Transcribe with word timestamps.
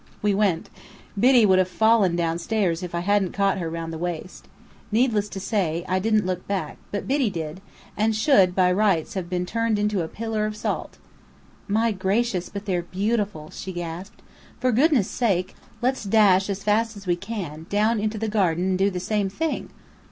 We 0.23 0.33
went. 0.33 0.67
Biddy 1.15 1.45
would 1.45 1.59
have 1.59 1.67
fallen 1.67 2.15
downstairs, 2.15 2.81
if 2.81 2.95
I 2.95 3.01
hadn't 3.01 3.33
caught 3.33 3.59
her 3.59 3.69
round 3.69 3.93
the 3.93 3.99
waist. 3.99 4.47
Needless 4.91 5.29
to 5.29 5.39
say, 5.39 5.85
I 5.87 5.99
didn't 5.99 6.25
look 6.25 6.47
back; 6.47 6.79
but 6.91 7.07
Biddy 7.07 7.29
did, 7.29 7.61
and 7.95 8.15
should 8.15 8.55
by 8.55 8.71
rights 8.71 9.13
have 9.13 9.29
been 9.29 9.45
turned 9.45 9.77
into 9.77 10.01
a 10.01 10.07
pillar 10.07 10.47
of 10.47 10.55
salt. 10.57 10.97
"My 11.67 11.91
gracious, 11.91 12.49
but 12.49 12.65
they're 12.65 12.81
beautiful!" 12.81 13.51
she 13.51 13.71
gasped. 13.71 14.23
"For 14.59 14.71
goodness' 14.71 15.07
sake, 15.07 15.53
let's 15.83 16.03
dash 16.03 16.49
as 16.49 16.63
fast 16.63 16.97
as 16.97 17.05
we 17.05 17.15
can, 17.15 17.67
down 17.69 17.99
into 17.99 18.17
the 18.17 18.27
garden, 18.27 18.69
and 18.69 18.79
do 18.79 18.89
the 18.89 18.99
same 18.99 19.29
thing!" 19.29 19.69